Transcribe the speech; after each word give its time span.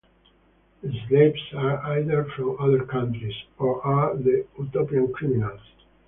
The 0.81 0.99
slaves 1.07 1.53
are 1.55 1.77
either 1.99 2.23
from 2.35 2.57
other 2.59 2.83
countries 2.85 3.35
or 3.59 3.85
are 3.85 4.17
the 4.17 4.47
Utopian 4.57 5.13
criminals. 5.13 5.61